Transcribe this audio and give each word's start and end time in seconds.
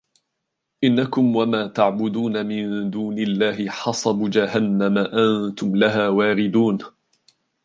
إِنَّكُمْ 0.83 1.35
وَمَا 1.35 1.67
تَعْبُدُونَ 1.67 2.45
مِنْ 2.45 2.89
دُونِ 2.91 3.17
اللَّهِ 3.19 3.69
حَصَبُ 3.69 4.29
جَهَنَّمَ 4.29 4.97
أَنْتُمْ 4.97 5.75
لَهَا 5.75 6.07
وَارِدُونَ 6.07 6.77